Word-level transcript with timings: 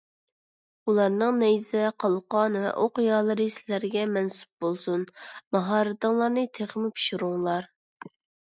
ئۇلارنىڭ 0.91 1.35
نەيزە، 1.41 1.83
قالقان 2.03 2.57
ۋە 2.63 2.71
ئوق 2.85 3.03
يالىرى 3.09 3.47
سىلەرگە 3.57 4.07
مەنسۇپ 4.15 4.67
بولسۇن، 4.67 5.07
ماھارىتىڭلارنى 5.59 6.49
تېخىمۇ 6.61 6.95
پىشۇرۇڭلار. 6.99 7.73